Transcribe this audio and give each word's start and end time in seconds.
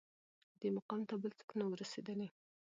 دې 0.59 0.69
مقام 0.77 1.01
ته 1.09 1.15
بل 1.21 1.31
څوک 1.39 1.51
نه 1.59 1.65
وه 1.67 1.75
رسېدلي 1.81 2.27